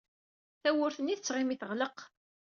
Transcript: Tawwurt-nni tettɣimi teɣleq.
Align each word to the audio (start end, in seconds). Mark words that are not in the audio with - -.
Tawwurt-nni 0.61 1.15
tettɣimi 1.17 1.55
teɣleq. 1.57 1.97